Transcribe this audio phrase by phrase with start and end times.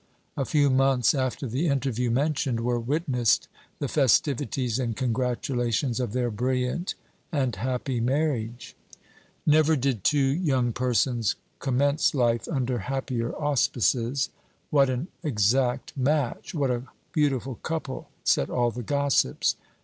[0.35, 6.31] A few months after the interview mentioned were witnessed the festivities and congratulations of their
[6.31, 6.95] brilliant
[7.31, 8.75] and happy marriage.
[9.45, 14.31] Never did two young persons commence life under happier auspices.
[14.71, 19.55] "What an exact match!" "What a beautiful couple!" said all the gossips.